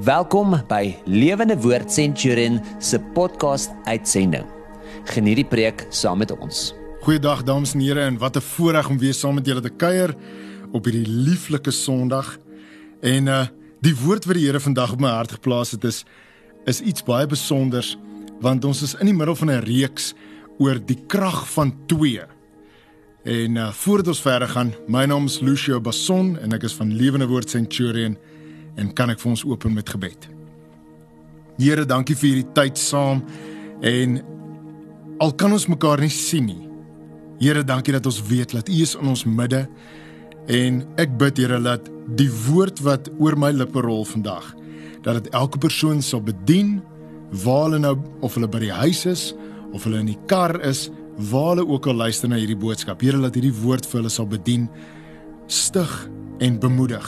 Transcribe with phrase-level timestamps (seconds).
[0.00, 4.46] Welkom by Lewende Woord Centurion se podcast uitsending.
[5.04, 6.70] Geniet die preek saam met ons.
[7.04, 10.16] Goeiedag dames en here en wat 'n voorreg om weer saam met julle te kuier
[10.72, 12.38] op hierdie lieflike Sondag.
[13.02, 13.46] En uh
[13.80, 16.04] die woord wat die Here vandag op my hart geplaas het is
[16.64, 17.98] is iets baie spesiaals
[18.40, 20.14] want ons is in die middel van 'n reeks
[20.58, 22.22] oor die krag van 2.
[23.24, 26.96] En uh voordat ons verder gaan, my naam is Lucio Bason en ek is van
[26.96, 28.16] Lewende Woord Centurion
[28.76, 30.28] en kan ek vir ons open met gebed.
[31.58, 33.22] Here, dankie vir hierdie tyd saam
[33.84, 34.20] en
[35.22, 36.62] al kan ons mekaar nie sien nie.
[37.42, 39.66] Here, dankie dat ons weet dat U is in ons midde
[40.50, 41.86] en ek bid Here dat
[42.18, 44.54] die woord wat oor my lippe rol vandag
[45.02, 46.80] dat dit elke persoon sal bedien
[47.44, 49.30] waar hulle nou of hulle by die huis is
[49.72, 50.88] of hulle in die kar is
[51.30, 54.28] waar hulle ook al luister na hierdie boodskap Here laat hierdie woord vir hulle sal
[54.30, 54.68] bedien
[55.50, 55.92] stig
[56.42, 57.06] en bemoedig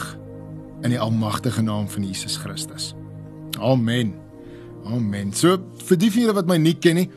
[0.85, 2.93] in die almagtige naam van Jesus Christus.
[3.59, 4.13] Amen.
[4.85, 5.33] Amen.
[5.33, 7.09] So vir die julle wat my nie ken nie,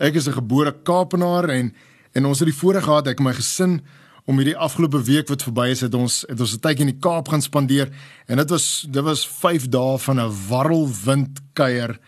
[0.00, 1.74] ek is 'n gebore Kaapenaar en
[2.12, 3.80] en ons het die voorreg gehad ek en my gesin
[4.26, 7.00] om hierdie afgelope week wat verby is het ons het ons 'n tydjie in die
[7.00, 7.90] Kaap gaan spandeer
[8.26, 11.98] en dit was dit was 5 dae van 'n warrelwind kuier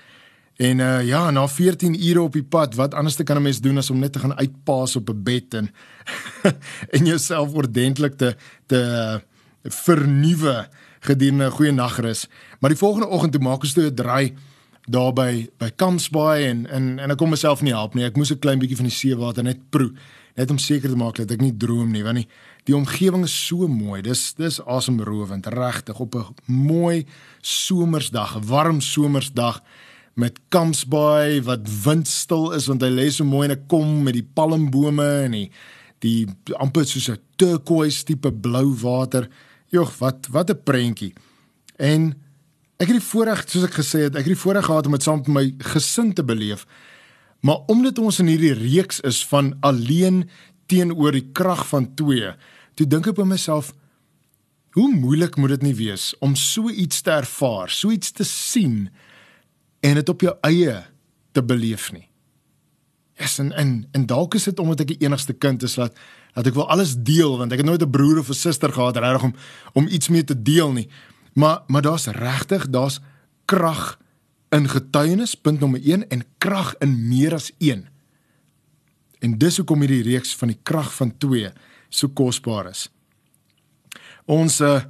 [0.56, 3.60] en uh, ja na 14 ure op die pad wat anders te kan 'n mens
[3.60, 5.70] doen as om net te gaan uitpaas op 'n bed en
[6.96, 8.36] en jouself ordentlik te
[8.66, 9.20] te uh,
[9.70, 10.68] vernuwe
[11.02, 12.28] gedurende 'n goeie nagrus.
[12.60, 14.34] Maar die volgende oggend toe maak ons toe 'n draai
[14.88, 18.04] daar by by Kamsbaai en en en ek kon myself nie help nie.
[18.04, 19.92] Ek moes 'n klein bietjie van die seewater net proe,
[20.36, 22.28] net om seker te maak dat ek nie droom nie, want die
[22.64, 24.02] die omgewing is so mooi.
[24.02, 27.06] Dis dis asemrowend, regtig op 'n mooi
[27.40, 29.60] somersdag, 'n warm somersdag
[30.14, 34.28] met Kamsbaai wat windstil is want hy lê so mooi in 'n kom met die
[34.34, 35.50] palmbome en die
[36.00, 36.26] die
[36.58, 39.28] amper soos 'n turquoise tipe blou water.
[39.72, 41.12] Jogg, wat wat 'n prentjie.
[41.76, 42.12] En
[42.76, 45.02] ek het die voorreg, soos ek gesê het, ek het die voorreg gehad om dit
[45.02, 46.66] saam met my gesin te beleef.
[47.40, 50.28] Maar omdat ons in hierdie reeks is van alleen
[50.66, 52.34] teenoor die krag van 2,
[52.74, 53.72] toe dink ek by myself,
[54.72, 58.90] hoe moeilik moet dit nie wees om so iets te ervaar, so iets te sien
[59.80, 60.84] en dit op jou eie
[61.32, 62.08] te beleef nie.
[63.18, 65.96] Yes, en en en dalk is dit omdat ek die enigste kind is wat
[66.32, 68.96] dat ek wil alles deel want ek het nooit 'n broer of 'n suster gehad
[68.96, 69.34] regtig om
[69.72, 70.88] om iets mee te deel nie.
[71.32, 73.00] Maar maar daar's regtig, daar's
[73.44, 73.98] krag
[74.48, 77.88] in getuienis punt nommer 1 en krag in meer as 1.
[79.18, 81.52] En dis hoekom hierdie reeks van die krag van 2
[81.88, 82.88] so kosbaar is.
[84.24, 84.80] Ons uh,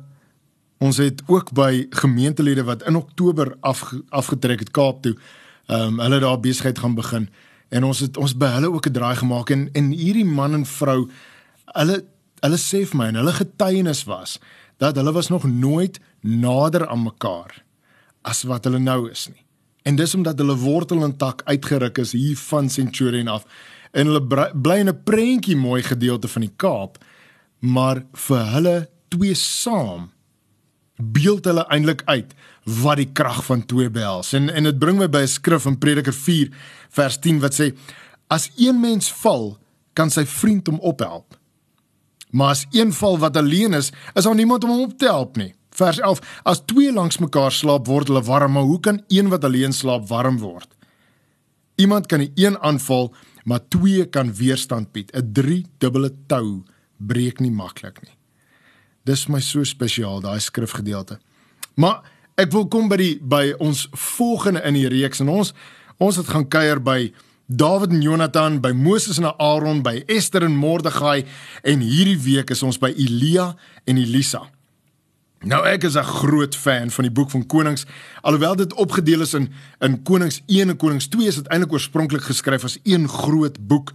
[0.78, 5.16] ons het ook by gemeentelede wat in Oktober af afgetrek het Kaap toe.
[5.66, 7.28] Ehm um, hulle daar besigheid gaan begin
[7.68, 10.66] en ons het ons by hulle ook 'n draai gemaak en en hierdie man en
[10.66, 11.08] vrou
[11.74, 12.02] hulle
[12.42, 14.38] hulle sê vir my en hulle getuienis was
[14.82, 17.62] dat hulle was nog nooit nader aan mekaar
[18.26, 19.44] as wat hulle nou is nie.
[19.82, 23.46] En dis omdat hulle wortel en tak uitgeruk is hier van Centurion af
[23.92, 26.98] en hulle bly in 'n prentjie mooi gedeelte van die Kaap,
[27.58, 30.10] maar vir hulle twee saam
[30.96, 32.34] beeld hulle eintlik uit
[32.64, 34.32] wat die krag van twee behels.
[34.32, 36.48] En en dit bring my by 'n skrif in Prediker 4
[36.90, 37.74] vers 10 wat sê
[38.28, 39.58] as een mens val,
[39.92, 41.36] kan sy vriend hom ophelp.
[42.32, 45.36] Maar as een val wat alleen is, is daar niemand om hom op te help
[45.36, 45.52] nie.
[45.72, 49.44] Vers 11: As twee langs mekaar slaap, word hulle warm, maar hoe kan een wat
[49.44, 50.68] alleen slaap warm word?
[51.76, 55.12] Iemand kan die een aanval, maar twee kan weerstand bied.
[55.16, 56.62] 'n Drie-dubbele tou
[56.96, 58.16] breek nie maklik nie.
[59.04, 61.18] Dis my so spesiaal daai skrifgedeelte.
[61.74, 62.02] Maar
[62.34, 65.52] ek wil kom by die by ons volgende in die reeks en ons
[66.02, 67.12] ons het gaan kuier by
[67.52, 71.24] Dawid en Jonathan, by Moses en Aaron, by Ester en Mordegai
[71.62, 73.50] en hierdie week is ons by Elia
[73.84, 74.46] en Elisa.
[75.42, 77.84] Nou ek is 'n groot fan van die boek van Konings.
[78.22, 82.22] Alhoewel dit opgedeel is in in Konings 1 en Konings 2 is dit eintlik oorspronklik
[82.22, 83.92] geskryf as een groot boek.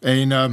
[0.00, 0.48] En uh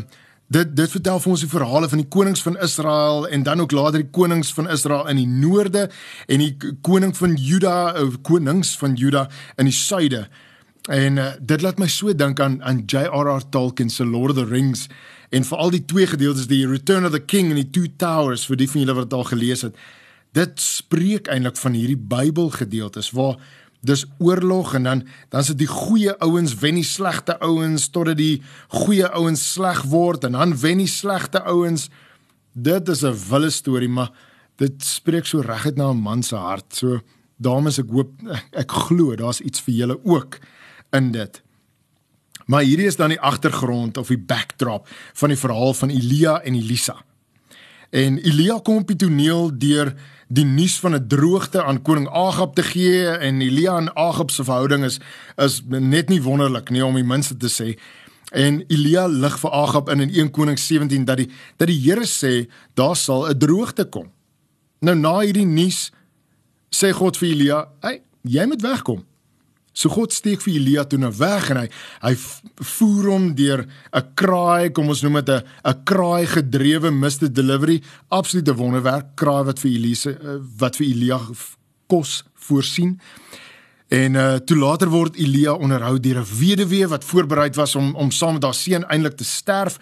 [0.46, 3.72] Dit dit vertel vir ons die verhale van die konings van Israel en dan ook
[3.74, 5.88] later die konings van Israel in die noorde
[6.28, 9.28] en die koning van Juda, eh, konings van Juda
[9.58, 10.28] in die suide.
[10.86, 13.42] En uh, dit laat my so dink aan aan J.R.R.
[13.50, 14.86] Tolkien se Lord of the Rings
[15.34, 18.60] en veral die twee gedeeltes die Return of the King en die Two Towers vir
[18.60, 19.80] die van julle wat dit al gelees het.
[20.38, 23.40] Dit spreek eintlik van hierdie Bybelgedeeltes waar
[23.86, 25.04] dis oorlog en dan
[25.34, 28.44] dan is dit die goeie ouens wen die slegte ouens totdat die
[28.74, 31.90] goeie ouens sleg word en dan wen die slegte ouens.
[32.54, 34.12] Dit is 'n wille storie, maar
[34.58, 36.76] dit spreek so reguit na 'n man se hart.
[36.76, 37.02] So
[37.38, 38.14] dames, ek hoop
[38.54, 40.40] ek glo daar's iets vir julle ook
[40.96, 41.42] in dit.
[42.46, 46.56] Maar hierdie is dan die agtergrond of die backdrop van die verhaal van Elia en
[46.56, 46.98] Elisa.
[47.90, 49.94] En Elia kom op die toneel deur
[50.28, 54.44] die nuus van 'n droogte aan koning Agab te gee en Elia en Agab se
[54.44, 55.00] verhouding is
[55.36, 57.80] is net nie wonderlik nie om die minste te sê.
[58.32, 62.06] En Elia lig vir Agab in in 1 Konings 17 dat die dat die Here
[62.06, 64.12] sê daar sal 'n droogte kom.
[64.80, 65.92] Nou na hierdie nuus
[66.70, 69.06] sê God vir Elia, "Hey, jy moet wegkom."
[69.76, 71.66] So God steek vir Elia toe na weg en hy
[72.00, 77.36] hy voer hom deur 'n kraai, kom ons noem dit 'n 'n kraai gedrewe misted
[77.36, 81.20] delivery, absolute wonderwerk, kraai wat vir Elise eh, wat vir Elia
[81.88, 83.00] kos voorsien.
[83.90, 88.12] En uh toe later word Elia onderhou deur 'n weduwee wat voorberei was om om
[88.12, 89.78] saam met haar seun eintlik te sterf,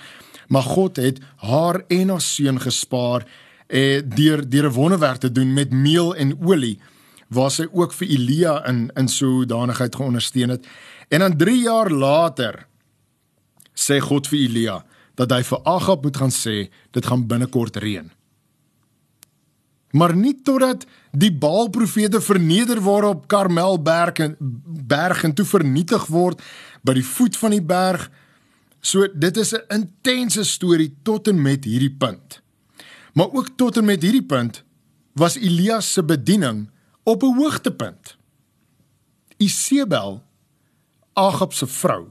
[0.47, 3.25] maar God het haar en haar seun gespaar
[3.67, 6.79] eh deur deur 'n wonderwerk te doen met meel en olie
[7.33, 10.67] waar sy ook vir Elia in in sodanigheid geondersteun het.
[11.09, 12.67] En dan 3 jaar later
[13.73, 14.83] sê God vir Elia
[15.15, 18.09] dat hy vir Agab moet gaan sê dit gaan binnekort reën.
[19.93, 24.35] Maar nie totdat die Baal-profete verneder word op Karmelberg en
[24.89, 26.41] berg en toe vernietig word
[26.81, 28.07] by die voet van die berg.
[28.81, 32.41] So dit is 'n intense storie tot en met hierdie punt.
[33.13, 34.63] Maar ook tot en met hierdie punt
[35.13, 36.69] was Elias se bediening
[37.03, 38.17] op 'n hoogtepunt.
[39.37, 40.23] Isebel,
[41.13, 42.07] Agab se vrou,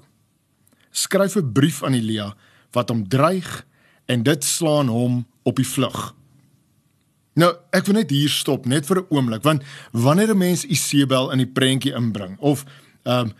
[0.90, 2.34] skryf 'n brief aan Elia
[2.70, 3.66] wat hom dreig
[4.04, 6.14] en dit slaan hom op die vlug.
[7.32, 11.30] Nou, ek wil net hier stop net vir 'n oomblik want wanneer 'n mens Isebel
[11.30, 12.64] in die prentjie inbring of
[13.02, 13.32] ehm um,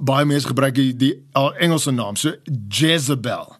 [0.00, 2.34] baie mense gebruik die, die Engelse naam, so
[2.68, 3.56] Jezebel.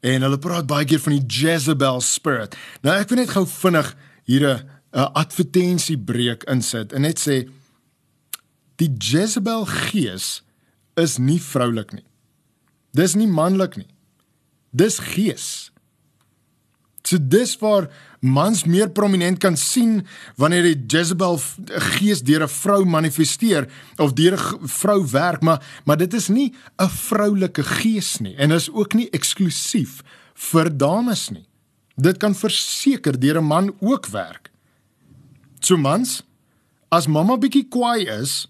[0.00, 2.56] En hulle praat baie keer van die Jezebel spirit.
[2.80, 7.48] Nou ek wil net gou vinnig hier 'n 'n advertensiebreek insit en net sê
[8.76, 10.42] die Jezebel gees
[10.96, 12.06] is nie vroulik nie.
[12.96, 13.88] Dis nie manlik nie.
[14.72, 15.70] Dis gees.
[17.06, 17.88] So dis waar
[18.20, 20.02] mans meer prominent kan sien
[20.36, 21.38] wanneer die Jezebel
[21.96, 26.54] gees deur 'n vrou manifesteer of deur 'n vrou werk, maar maar dit is nie
[26.78, 30.02] 'n vroulike gees nie en is ook nie eksklusief
[30.34, 31.46] vir dames nie.
[31.96, 34.49] Dit kan verseker deur 'n man ook werk.
[35.70, 36.24] So mans,
[36.90, 38.48] as mamma bietjie kwaai is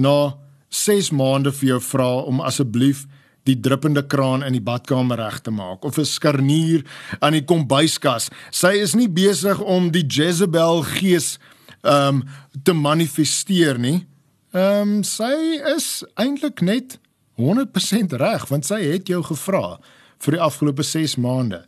[0.00, 0.38] na
[0.72, 3.02] 6 maande vir jou vra om asseblief
[3.44, 6.80] die druppende kraan in die badkamer reg te maak of 'n skarnier
[7.20, 8.30] aan die kombuiskas.
[8.50, 11.36] Sy is nie besig om die Jezebel gees
[11.84, 12.24] um
[12.64, 14.06] te manifesteer nie.
[14.54, 16.96] Um sy is eintlik net
[17.36, 19.78] 100% reg want sy het jou gevra
[20.24, 21.66] vir die afgelope 6 maande.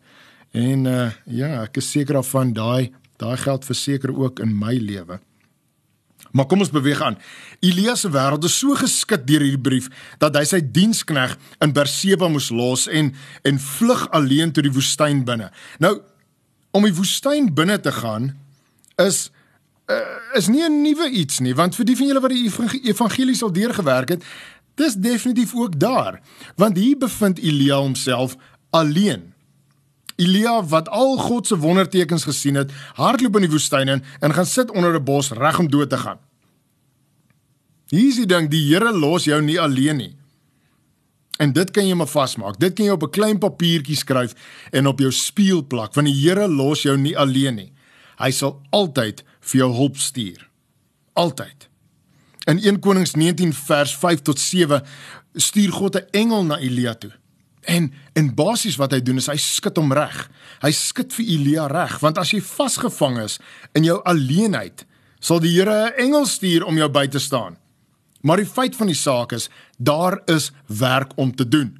[0.54, 4.76] En uh ja, ek is seker of van daai Daai geld verseker ook in my
[4.78, 5.18] lewe.
[6.30, 7.16] Maar kom ons beweeg aan.
[7.64, 9.88] Elias se wêreld is so geskit deur hierdie brief
[10.22, 13.14] dat hy sy dienskneg in Berseba moes los en
[13.48, 15.50] en vlug alleen tot die woestyn binne.
[15.82, 15.96] Nou
[16.76, 18.32] om die woestyn binne te gaan
[19.00, 19.28] is
[19.88, 23.34] uh, is nie 'n nuwe iets nie, want vir die van julle wat die evangelie
[23.34, 24.24] sal deurgewerk het,
[24.74, 26.20] dis definitief ook daar.
[26.56, 28.36] Want hier bevind Elia homself
[28.70, 29.32] alleen.
[30.18, 34.46] Elia wat al God se wondertekens gesien het, hardloop in die woestyn in en gaan
[34.46, 36.18] sit onder 'n bos reg om dood te gaan.
[37.88, 40.16] Hier is die ding, die Here los jou nie alleen nie.
[41.38, 42.58] En dit kan jy maar vasmaak.
[42.58, 44.34] Dit kan jy op 'n klein papiertjie skryf
[44.70, 47.72] en op jou spieël plak, want die Here los jou nie alleen nie.
[48.18, 50.48] Hy sal altyd vir jou hulp stuur.
[51.12, 51.68] Altyd.
[52.46, 54.82] In 1 Konings 19 vers 5 tot 7
[55.34, 57.12] stuur God 'n engel na Elia toe.
[57.62, 60.30] En en basies wat hy doen is hy skud hom reg.
[60.62, 63.38] Hy skud vir Elia reg, want as jy vasgevang is
[63.74, 64.84] in jou alleenheid,
[65.20, 67.56] sal die Here 'n engel stuur om jou by te staan.
[68.22, 69.48] Maar die feit van die saak is,
[69.78, 71.78] daar is werk om te doen.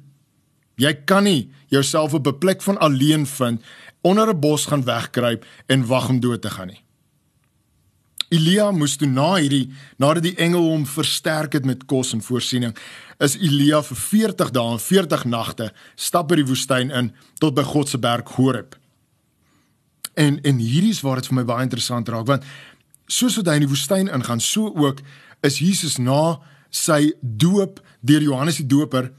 [0.75, 3.61] Jy kan nie jouself op 'n plek van alleen vind
[4.01, 6.83] onder 'n bos gaan wegkruip en wag om dood te gaan nie.
[8.29, 12.75] Elia moes toe na hierdie nadat die engel hom versterk het met kos en voorsiening,
[13.19, 17.65] is Elia vir 40 dae en 40 nagte stap by die woestyn in tot by
[17.65, 18.77] God se berg Horeb.
[20.13, 22.45] En en hierdie is waar dit vir my baie interessant raak want
[23.09, 25.01] soos wat hy in die woestyn ingaan, so ook
[25.41, 26.37] is Jesus na
[26.69, 29.11] sy doop deur Johannes die Doper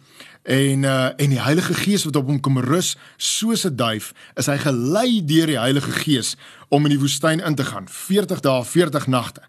[0.42, 4.46] en uh, en die Heilige Gees wat op hom kom rus soos 'n duif, is
[4.46, 6.36] hy gelei deur die Heilige Gees
[6.68, 9.42] om in die woestyn in te gaan, 40 dae, 40 nagte.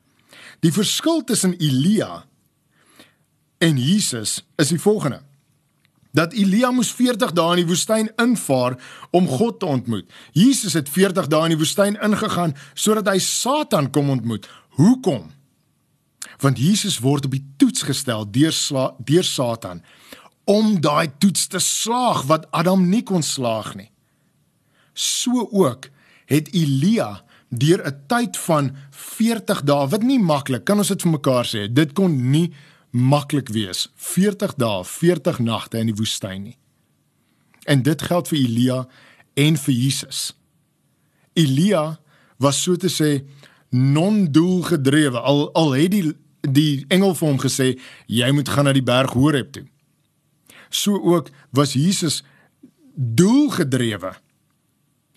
[0.60, 2.26] Die verskil tussen Elia
[3.58, 5.22] en Jesus is die volgende.
[6.12, 8.76] Dat Elia moes 40 dae in die woestyn invaar
[9.12, 10.12] om God te ontmoet.
[10.32, 14.50] Jesus het 40 dae in die woestyn ingegaan sodat hy Satan kom ontmoet.
[14.70, 15.32] Hoekom?
[16.42, 18.56] Want Jesus word op die toets gestel deur
[19.06, 19.84] deur Satan
[20.50, 23.92] om daai toets te slaag wat Adam nie kon slaag nie.
[24.94, 25.90] So ook
[26.26, 27.22] het Elia
[27.52, 31.74] deur 'n tyd van 40 dae wat nie maklik kan ons dit vir mekaar sê
[31.74, 32.54] dit kon nie
[32.92, 36.58] maklik wees 40 dae 40 nagte in die woestyn nie
[37.66, 38.88] en dit geld vir Elia
[39.34, 40.34] en vir Jesus
[41.34, 42.00] Elia
[42.38, 43.24] was so te sê
[43.70, 48.74] non-doel gedrewe al al het die die engel vir hom gesê jy moet gaan na
[48.74, 49.66] die berg Horeb toe
[50.70, 52.24] so ook was Jesus
[52.96, 54.14] doelgedrewe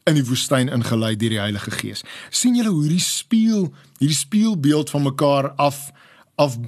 [0.04, 2.02] in die woestyn ingelei deur die Heilige Gees.
[2.31, 5.90] sien julle hoe hierdie spieël, hierdie spieelbeeld van mekaar af
[6.37, 6.59] af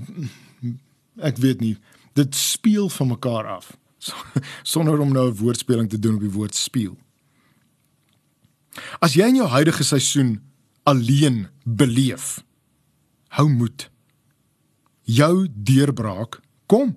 [1.17, 1.75] ek weet nie,
[2.15, 3.75] dit speel van mekaar af
[4.75, 6.97] sonder om nou 'n woordspeling te doen op die woord speel.
[9.01, 10.41] As jy in jou huidige seisoen
[10.85, 12.45] alleen beleef,
[13.29, 13.91] hou moed.
[15.07, 16.95] Jou deurbraak kom.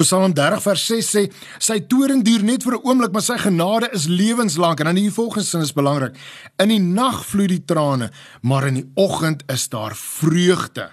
[0.00, 1.22] Psalm 30 vers 6 sê
[1.60, 5.10] sy toorn duur net vir 'n oomblik maar sy genade is lewenslank en dan die
[5.10, 6.16] volgende sin is belangrik.
[6.58, 8.10] In die nag vloei die trane,
[8.42, 10.90] maar in die oggend is daar vreugde.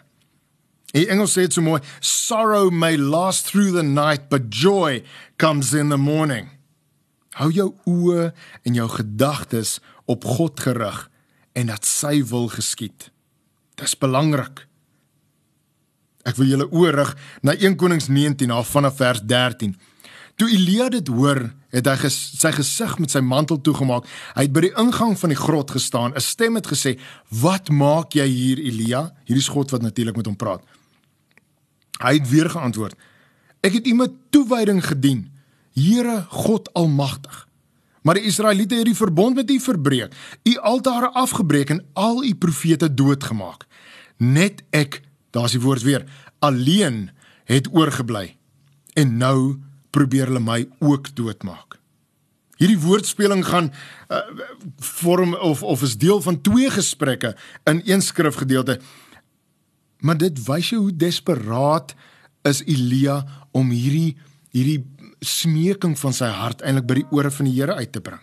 [0.94, 5.04] Die Engels sê dit so mooi, sorrow may last through the night but joy
[5.38, 6.50] comes in the morning.
[7.38, 11.10] Hou jou oë en jou gedagtes op God gerig
[11.54, 13.10] en dat sy wil geskied.
[13.76, 14.67] Dis belangrik.
[16.28, 19.76] Ek wil julle oorig na 1 Konings 19 af vanaf vers 13.
[20.38, 21.40] Toe Elia dit hoor,
[21.74, 24.06] het hy ges, sy gesig met sy mantel toegemaak.
[24.36, 26.14] Hy het by die ingang van die grot gestaan.
[26.14, 30.26] 'n Stem het gesê: "Wat maak jy hier, Elia?" Hierdie is God wat natuurlik met
[30.26, 30.62] hom praat.
[32.04, 32.96] Hy het weer geantwoord:
[33.64, 35.32] "Ek het u met toewyding gedien,
[35.78, 37.48] Here God Almagtig.
[38.02, 42.36] Maar die Israeliete het die verbond met u verbreek, u altare afgebreek en al u
[42.36, 43.66] profete doodgemaak.
[44.18, 45.02] Net ek
[45.38, 46.06] daar's die woord weer,
[46.44, 47.10] alleen
[47.48, 48.36] het oorgebly.
[48.98, 49.58] En nou
[49.94, 51.78] probeer hulle my ook doodmaak.
[52.58, 53.70] Hierdie woordspeling gaan
[54.10, 54.22] uh,
[54.82, 57.36] vorm of of is deel van twee gesprekke
[57.70, 58.80] in een skrifgedeelte.
[60.02, 61.94] Maar dit wys jou hoe desperaat
[62.42, 64.18] is Elia om hierdie
[64.56, 64.82] hierdie
[65.22, 68.22] smeeking van sy hart eintlik by die ore van die Here uit te bring.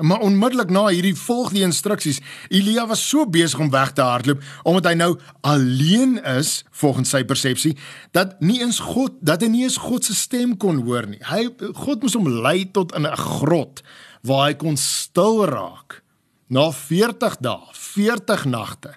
[0.00, 2.22] Maar onmiddellik na hierdie volg die instruksies.
[2.48, 5.10] Elia was so besig om weg te hardloop omdat hy nou
[5.44, 7.74] alleen is volgens sy persepsie
[8.16, 11.20] dat nie eens God dat hy nie eens God se stem kon hoor nie.
[11.28, 11.44] Hy
[11.84, 13.84] God moes hom lei tot in 'n grot
[14.24, 16.00] waar hy kon stil raak
[16.48, 18.96] na 40 dae, 40 nagte.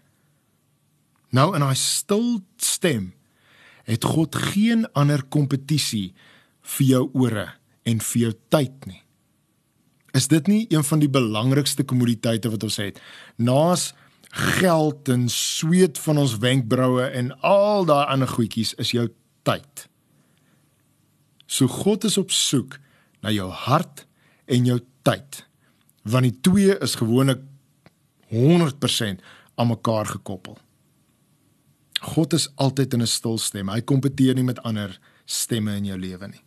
[1.31, 3.13] Nou in daai stil stem
[3.83, 6.13] het God geen ander kompetisie
[6.61, 7.49] vir jou ore
[7.83, 9.04] en vir jou tyd nie.
[10.15, 13.01] Is dit nie een van die belangrikste kommoditeite wat ons het?
[13.35, 13.91] Naas
[14.35, 19.09] geld en sweet van ons wenkbroue en al daai ander goedjies is jou
[19.47, 19.87] tyd.
[21.45, 22.79] So God is op soek
[23.23, 24.05] na jou hart
[24.51, 25.43] en jou tyd.
[26.03, 27.43] Want die twee is gewoonlik
[28.31, 29.23] 100%
[29.55, 30.57] aan mekaar gekoppel.
[32.15, 33.69] God is altyd in 'n stil stem.
[33.69, 36.44] Hy kompeteer nie met ander stemme in jou lewe nie.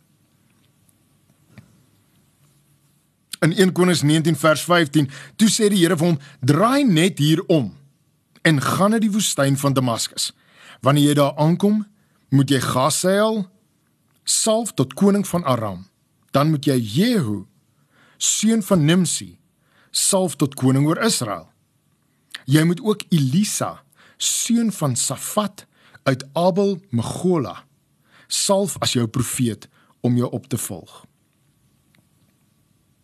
[3.39, 7.43] In 1 Konings 19 vers 15, toe sê die Here vir hom: "Draai net hier
[7.47, 7.71] om
[8.41, 10.31] en gaan na die woestyn van Damaskus.
[10.81, 11.87] Wanneer jy daar aankom,
[12.29, 13.47] moet jy Gasael
[14.23, 15.87] salf tot koning van Aram.
[16.31, 17.45] Dan moet jy Jehu,
[18.17, 19.39] seun van Nimsi,
[19.91, 21.49] salf tot koning oor Israel.
[22.45, 23.83] Jy moet ook Elisa,
[24.17, 25.65] seun van Safat
[26.03, 27.65] uit Abel Megola,
[28.27, 29.67] salf as jou profeet
[30.01, 31.08] om jou op te volg."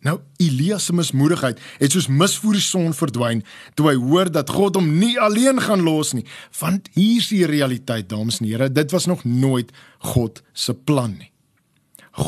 [0.06, 3.42] Nou Elia se mismoedigheid het soos mis voor die son verdwyn
[3.74, 6.26] toe hy hoor dat God hom nie alleen gaan los nie.
[6.60, 9.72] Want hier's die realiteit, dames en here, dit was nog nooit
[10.12, 11.32] God se plan nie.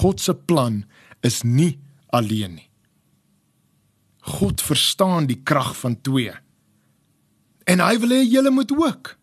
[0.00, 0.82] God se plan
[1.25, 1.78] is nie
[2.11, 2.66] alleen nie.
[4.28, 6.35] God verstaan die krag van twee.
[7.68, 9.14] En hy wil hê julle moet ook.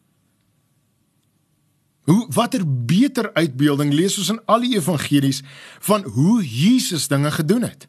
[2.05, 5.41] Hoe watter beter uitbeelding lees ons in al die evangelies
[5.81, 7.87] van hoe Jesus dinge gedoen het?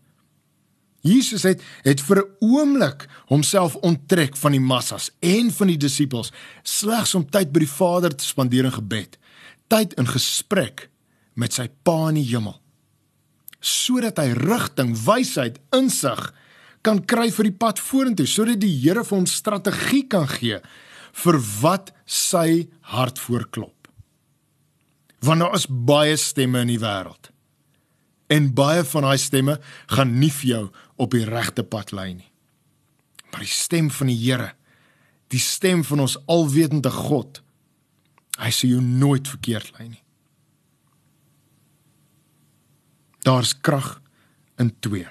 [1.07, 6.33] Jesus het het vir 'n oomblik homself onttrek van die massas en van die disippels
[6.63, 9.19] slegs om tyd by die Vader te spandeer in gebed,
[9.69, 10.89] tyd in gesprek
[11.35, 12.61] met sy Pa in die hemel,
[13.61, 16.33] sodat hy rigting, wysheid, insig
[16.83, 20.61] kan kry vir die pad vorentoe, sodat die Here vir hom strategie kan gee
[21.17, 23.89] vir wat sy hart voorklop.
[25.25, 27.33] Want daar is baie stemme in die wêreld.
[28.29, 29.59] En baie van daai stemme
[29.95, 30.65] gaan nie vir jou
[30.97, 32.31] op die regte pad lei nie.
[33.31, 34.53] Maar die stem van die Here,
[35.33, 37.43] die stem van ons alwetende God,
[38.41, 40.03] hy sê jou nooit verkeerd lei nie.
[43.27, 43.97] Daar's krag
[44.61, 45.09] in twee.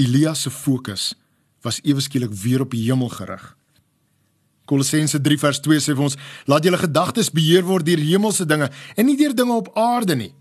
[0.00, 1.12] Elia se fokus
[1.62, 3.44] was ewe skielik weer op die hemel gerig.
[4.70, 8.70] Kolossense 3 vers 2 sê vir ons: "Laat julle gedagtes beheer word deur hemelse dinge
[8.96, 10.34] en nie deur dinge op aarde nie."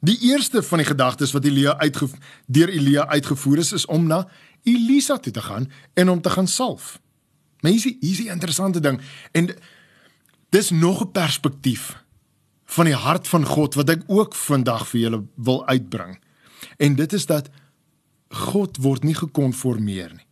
[0.00, 2.08] Die eerste van die gedagtes wat Elia uitge
[2.46, 4.28] deur Elia uitgevoer is, is om na
[4.62, 7.00] Elisa toe te gaan en om te gaan salf.
[7.60, 9.00] Maar hier is hier 'n interessante ding
[9.32, 9.54] en
[10.48, 12.04] dis nog 'n perspektief
[12.64, 16.20] van die hart van God wat ek ook vandag vir julle wil uitbring.
[16.76, 17.48] En dit is dat
[18.28, 20.26] God word nie gekonformeer nie.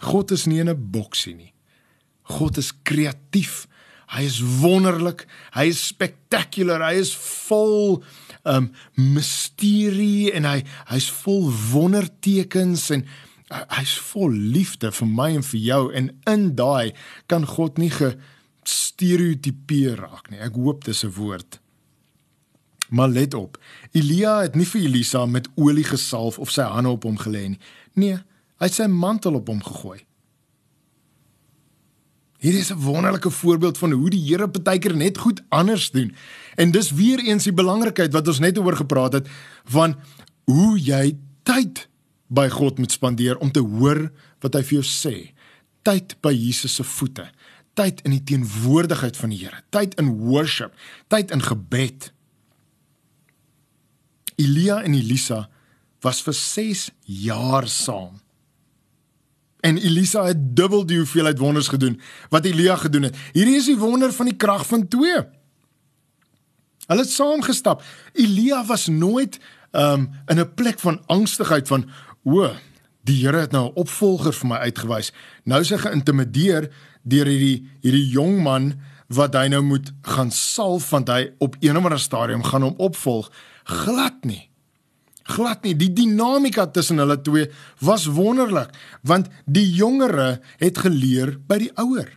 [0.00, 1.52] God is nie in 'n boksie nie.
[2.22, 3.66] God is kreatief.
[4.10, 5.26] Hy is wonderlik.
[5.54, 6.82] Hy is spectacular.
[6.82, 7.14] Hy is
[7.48, 8.02] vol
[8.48, 13.04] um misterie en hy hy's vol wondertekens en
[13.76, 16.92] hy's vol liefde vir my en vir jou en in daai
[17.28, 20.40] kan God nie gestereotipeer raak nie.
[20.40, 21.60] Ek hoop dis 'n woord.
[22.90, 23.58] Maar let op.
[23.92, 27.58] Elia het nie vir Elisa met olie gesalf of sy hande op hom gelê nie.
[27.94, 28.18] Nee,
[28.60, 30.02] Hy het sy mantel op hom gegooi.
[32.40, 36.14] Hier is 'n wonderlike voorbeeld van hoe die Here partykeer net goed anders doen.
[36.54, 39.28] En dis weer eens die belangrikheid wat ons net oor gepraat het
[39.64, 39.96] van
[40.44, 41.88] hoe jy tyd
[42.26, 45.32] by God moet spandeer om te hoor wat hy vir jou sê.
[45.82, 47.30] Tyd by Jesus se voete.
[47.74, 49.62] Tyd in die teenwoordigheid van die Here.
[49.68, 50.72] Tyd in worship.
[51.08, 52.12] Tyd in gebed.
[54.36, 55.48] Elia en Elisa
[56.00, 58.20] was vir 6 jaar saam.
[59.60, 63.16] En Elisa het dubbel die hoeveelheid wonders gedoen wat Elia gedoen het.
[63.32, 65.22] Hierdie is die wonder van die krag van twee.
[66.86, 67.82] Hulle het saamgestap.
[68.12, 69.38] Elia was nooit
[69.72, 71.88] um in 'n plek van angstigheid van
[72.24, 72.50] o,
[73.04, 75.12] die Here het nou 'n opvolger vir my uitgewys.
[75.44, 76.70] Nou is hy geïntimideer
[77.02, 78.74] deur hierdie hierdie jong man
[79.08, 82.74] wat hy nou moet gaan salf want hy op een of ander stadium gaan hom
[82.76, 83.30] opvolg.
[83.64, 84.49] Glad nie
[85.30, 85.74] glad nie.
[85.78, 87.48] Die dinamika tussen hulle twee
[87.84, 88.72] was wonderlik,
[89.06, 92.10] want die jongere het geleer by die ouer.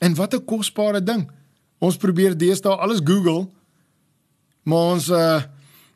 [0.00, 1.30] En wat 'n kosbare ding.
[1.78, 3.48] Ons probeer deesdae alles Google,
[4.62, 5.42] maar ons uh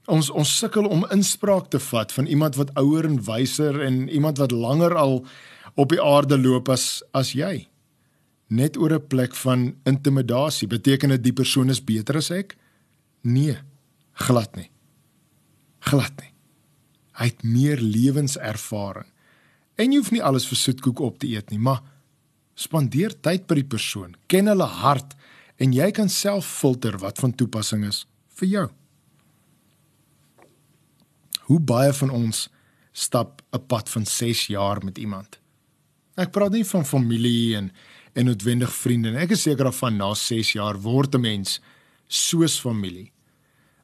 [0.06, 4.38] ons ons sukkel om inspraak te vat van iemand wat ouer en wyser en iemand
[4.38, 5.24] wat langer al
[5.74, 7.68] op die aarde loop as as jy.
[8.48, 12.56] Net oor 'n plek van intimidasie beteken dit die persoon is beter as ek?
[13.22, 13.56] Nee,
[14.12, 14.73] glad nie
[15.88, 16.32] glad nie.
[17.18, 19.08] Hy het meer lewenservaring.
[19.78, 21.82] En jy hoef nie alles vir soetkoek op te eet nie, maar
[22.54, 25.16] spandeer tyd by die persoon, ken hulle hart
[25.62, 28.04] en jy kan self filter wat van toepassing is
[28.38, 28.66] vir jou.
[31.50, 32.48] Hoe baie van ons
[32.92, 35.38] stap 'n pad van 6 jaar met iemand?
[36.16, 37.72] Ek praat nie van familie en
[38.14, 39.10] en noodwendig vriende.
[39.18, 41.60] Ek is seker of van na 6 jaar word 'n mens
[42.06, 43.10] soos familie.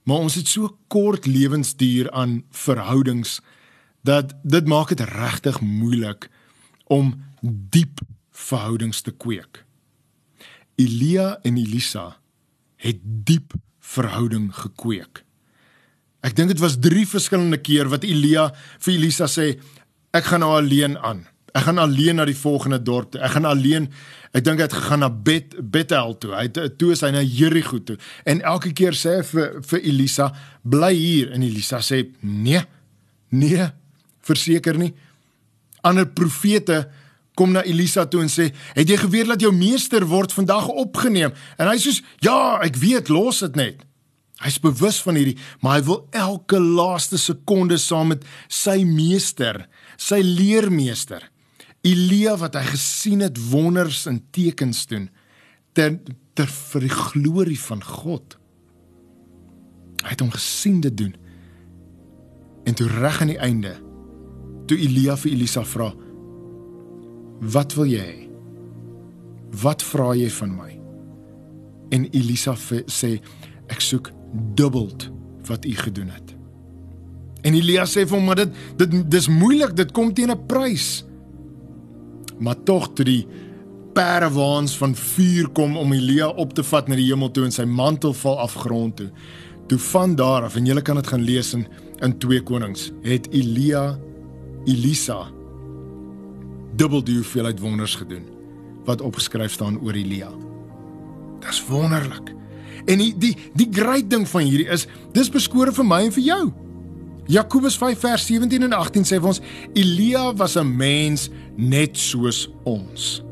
[0.09, 3.41] Maar ons het so kort lewensduur aan verhoudings
[4.07, 6.31] dat dit maak dit regtig moeilik
[6.89, 8.01] om diep
[8.33, 9.65] verhoudings te kweek.
[10.81, 12.17] Elia en Elisa
[12.81, 15.25] het diep verhouding gekweek.
[16.25, 19.53] Ek dink dit was 3 verskillende keer wat Elia vir Elisa sê
[20.17, 21.27] ek gaan nou alleen aan.
[21.53, 23.21] Ek gaan alleen na die volgende dorp toe.
[23.25, 23.89] Ek gaan alleen.
[24.37, 26.33] Ek dink hy het gegaan na Bet Bethel toe.
[26.37, 27.97] Hy het toe is hy na Jerigo toe.
[28.29, 30.31] En elke keer sê hy vir vir Elisa,
[30.63, 32.63] bly hier en Elisa sê, "Nee.
[33.31, 33.71] Nee,
[34.23, 34.95] verseker nie."
[35.83, 36.89] Ander profete
[37.35, 41.33] kom na Elisa toe en sê, "Het jy geweet dat jou meester word vandag opgeneem?"
[41.59, 43.85] En hy sê, "Ja, ek weet, los dit net."
[44.43, 50.21] Hy's bewus van hierdie, maar hy wil elke laaste sekonde saam met sy meester, sy
[50.23, 51.31] leermeester
[51.87, 55.09] Elia wat hy gesien het wonders en tekens doen
[55.73, 55.97] ter
[56.35, 58.37] ter vir die glorie van God.
[60.01, 61.15] Hy het hom gesien dit doen.
[62.65, 63.75] En toe reg aan die einde
[64.71, 65.91] toe Elia vir Elisa vra:
[67.41, 68.29] "Wat wil jy?
[69.63, 70.71] Wat vra jy van my?"
[71.91, 72.55] En Elisa
[72.87, 73.21] sê:
[73.69, 74.13] "Ek soek
[74.55, 75.11] dubbeld
[75.49, 76.37] wat u gedoen het."
[77.43, 81.10] En Elia sê vir hom: "Maar dit dit dis moeilik, dit kom teen 'n prys."
[82.41, 83.23] Maar tog toe die
[83.95, 87.67] perwaans van vuur kom om Elia op te vat na die hemel toe en sy
[87.69, 89.11] mantel val af grond toe.
[89.71, 91.67] Toe van daar af en jy kan dit gaan lees in
[92.01, 93.99] in 2 Konings, het Elia
[94.65, 95.27] Elisa
[96.81, 98.25] dubbel die hoeveelheid wonders gedoen
[98.89, 100.31] wat opgeskryf staan oor Elia.
[101.45, 102.33] Dis wonderlik.
[102.87, 106.25] En die die die groot ding van hierdie is dis beskore vir my en vir
[106.25, 106.43] jou.
[107.31, 109.41] Jakobus 5 vers 17 en 18 sê vir ons
[109.79, 113.23] Elia was 'n mens net soos ons.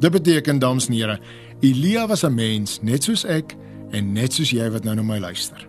[0.00, 1.20] Dit beteken dames en here,
[1.60, 3.56] Elia was 'n mens net soos ek
[3.92, 5.68] en net soos jy wat nou na my luister.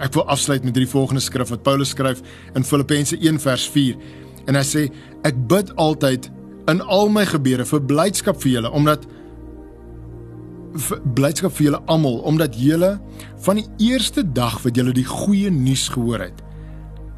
[0.00, 2.20] Ek wil afsluit met hierdie volgende skrif wat Paulus skryf
[2.54, 3.96] in Filippense 1 vers 4.
[4.46, 4.92] En hy sê
[5.24, 6.30] ek bid altyd
[6.68, 9.06] in al my gebede vir blydskap vir julle omdat
[11.14, 12.98] blydskap vir julle almal omdat julle
[13.44, 16.42] van die eerste dag wat julle die goeie nuus gehoor het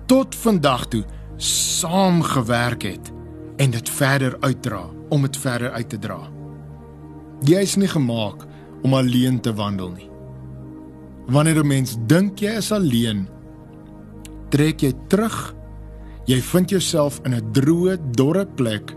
[0.06, 1.04] tot vandag toe
[1.42, 3.12] saamgewerk het
[3.62, 6.20] en dit verder uitdra om dit verder uit te dra.
[7.46, 8.46] Jy is nie gemaak
[8.82, 10.08] om alleen te wandel nie.
[11.26, 13.28] Wanneer 'n mens dink jy is alleen,
[14.50, 15.54] trek jy terug.
[16.26, 18.96] Jy vind jouself in 'n droë, dorre plek,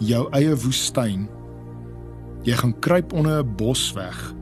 [0.00, 1.28] jou eie woestyn.
[2.48, 4.34] Jy gaan kruip onder 'n bos weg.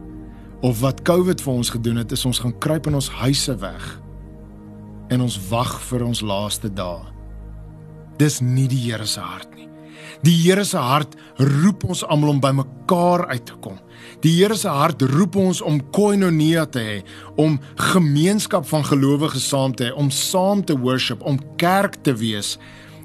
[0.61, 4.01] Of wat COVID vir ons gedoen het, is ons gaan kruip in ons huise weg.
[5.09, 7.03] En ons wag vir ons laaste dae.
[8.17, 9.69] Dis nie die Here se hart nie.
[10.23, 13.79] Die Here se hart roep ons almal om bymekaar uit te kom.
[14.21, 17.05] Die Here se hart roep ons om koinonia te hê,
[17.37, 22.59] om gemeenskap van gelowiges saam te hê, om saam te worship, om kerk te wees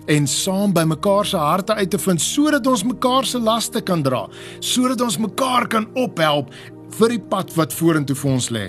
[0.09, 4.03] en saam by mekaar se harte uit te vind sodat ons mekaar se laste kan
[4.03, 4.25] dra,
[4.59, 6.53] sodat ons mekaar kan ophelp
[6.97, 8.67] vir die pad wat vorentoe vir ons lê.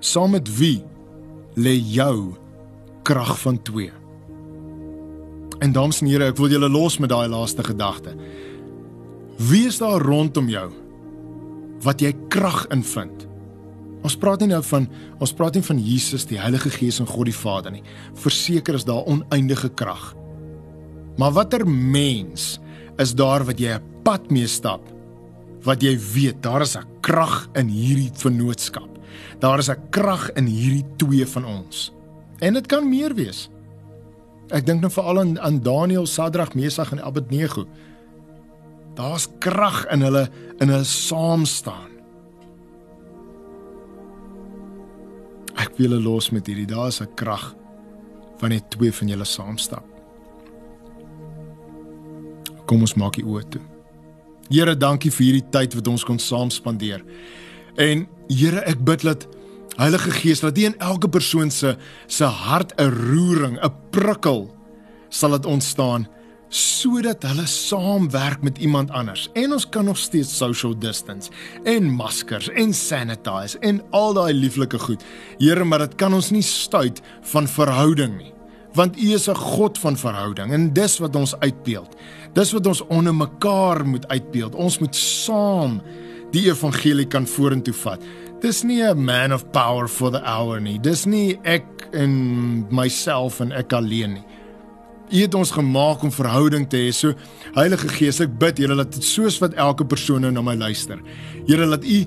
[0.00, 0.82] Saam met wie
[1.58, 2.34] lê jou
[3.08, 3.90] krag van 2?
[5.58, 8.14] En dames en here, ek wil julle los met daai laaste gedagte.
[9.38, 10.68] Wie is daar rondom jou
[11.82, 13.27] wat jy krag in vind?
[14.06, 14.86] Ons praat nie nou van
[15.18, 17.82] ons praat nie van Jesus, die Heilige Gees en God die Vader nie.
[18.14, 20.14] Verseker is daar oneindige krag.
[21.18, 22.58] Maar watter mens
[22.98, 24.82] is daar wat jy 'n pad mee stap?
[25.64, 28.88] Wat jy weet, daar is 'n krag in hierdie vennootskap.
[29.40, 31.92] Daar is 'n krag in hierdie twee van ons.
[32.38, 33.50] En dit kan meer wees.
[34.50, 37.66] Ek dink nou veral aan aan Daniel, Sadrag, Mesach en Abednego.
[38.94, 41.97] Daar's krag in hulle in hulle saam staan.
[45.78, 46.66] Hulle los met hierdie.
[46.66, 47.54] Daar's 'n krag
[48.38, 49.84] van net twee van julle saam stap.
[52.66, 53.62] Kom ons maak die oë toe.
[54.48, 57.04] Here, dankie vir hierdie tyd wat ons kon saam spandeer.
[57.76, 59.26] En Here, ek bid dat
[59.78, 64.50] Heilige Gees laat in elke persoon se se hart 'n roering, 'n prikkel
[65.08, 66.08] sal dit ontstaan
[66.48, 69.28] sodat hulle saamwerk met iemand anders.
[69.32, 71.30] En ons kan nog steeds social distance
[71.64, 75.04] en maskers en sanitize en al daai lieflike goed.
[75.38, 78.32] Here, maar dit kan ons nie stuit van verhouding nie.
[78.74, 81.96] Want U is 'n God van verhouding en dis wat ons uitbeeld.
[82.32, 84.54] Dis wat ons onder mekaar moet uitbeeld.
[84.54, 85.82] Ons moet saam
[86.32, 88.02] die evangelie kan vorentoe vat.
[88.40, 90.78] Dis nie 'n man of power for the hour nie.
[90.78, 94.24] Dis nie ek en myself en ek alleen nie.
[95.10, 96.92] U het ons gemaak om verhouding te hê.
[96.92, 97.14] So
[97.54, 100.98] Heilige Gees, ek bid Here dat dit soos wat elke persoon nou na my luister.
[101.46, 102.00] Here laat U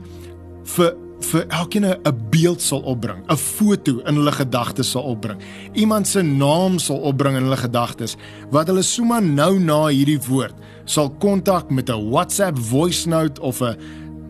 [0.75, 5.39] vir vir elkeen 'n beeld sal opbring, 'n foto in hulle gedagtes sal opbring.
[5.73, 8.15] Iemand se naam sal opbring in hulle gedagtes
[8.49, 13.61] wat hulle sommer nou na hierdie woord sal kontak met 'n WhatsApp voice note of
[13.61, 13.77] 'n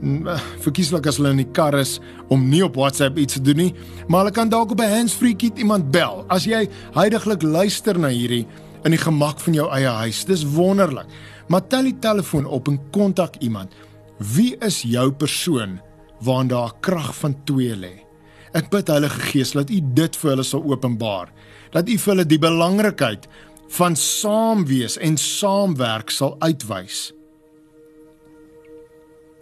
[0.01, 1.99] verkieslik as hulle in die kar is
[2.33, 3.73] om nie op WhatsApp iets te doen nie,
[4.07, 6.25] maar hulle kan dalk op 'n handsfree kit iemand bel.
[6.29, 8.47] As jy heidaglik luister na hierdie
[8.83, 11.05] in die gemak van jou eie huis, dis wonderlik.
[11.47, 13.73] Maar tel die telefoon op en kontak iemand.
[14.17, 15.79] Wie is jou persoon
[16.19, 18.05] waarna daar krag van twee lê?
[18.53, 21.31] Ek bid Heilige Gees dat U dit vir hulle sal openbaar.
[21.71, 23.27] Dat U vir hulle die belangrikheid
[23.69, 27.13] van saam wees en saamwerk sal uitwys.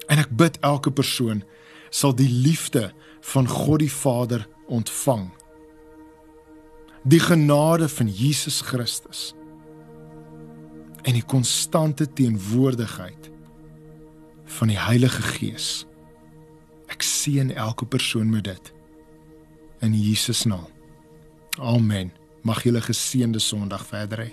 [0.10, 1.44] En ek bid elke persoon
[1.94, 2.90] sal die liefde
[3.34, 5.30] van God die Vader ontvang.
[7.04, 9.34] Die genade van Jesus Christus
[11.08, 13.30] en die konstante teenwoordigheid
[14.60, 15.86] van die Heilige Gees.
[16.92, 18.74] Ek seën elke persoon met dit
[19.86, 20.68] in Jesus naam.
[21.60, 22.12] Amen.
[22.44, 24.32] Mag julle geseënde Sondag verder hê.